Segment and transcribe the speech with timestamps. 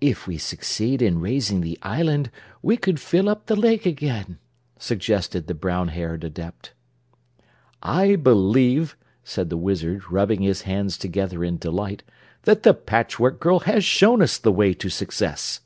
[0.00, 2.30] "If we succeed in raising the island
[2.62, 4.38] we could fill up the lake again,"
[4.78, 6.72] suggested the brown haired Adept.
[7.82, 12.04] "I believe," said the Wizard, rubbing his hands together in delight,
[12.42, 15.60] "that the Patchwork Girl has shown us the way to success."